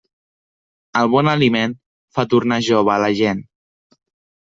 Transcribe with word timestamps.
El 1.01 1.09
bon 1.17 1.29
aliment 1.35 1.77
fa 2.19 2.27
tornar 2.35 2.61
jove 2.71 2.97
a 2.97 3.01
la 3.07 3.15
gent. 3.25 3.49